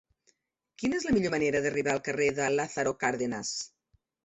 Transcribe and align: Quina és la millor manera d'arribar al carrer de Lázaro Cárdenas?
Quina 0.83 0.97
és 0.99 1.05
la 1.07 1.13
millor 1.17 1.33
manera 1.35 1.61
d'arribar 1.67 1.95
al 1.95 2.03
carrer 2.09 2.31
de 2.41 2.49
Lázaro 2.57 2.97
Cárdenas? 3.07 3.55